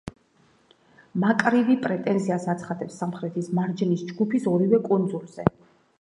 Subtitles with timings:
[1.23, 5.51] მავრიკი პრეტენზიას აცხადებს სამხრეთის მარჯნის ჯგუფის ორივე კუნძულზე.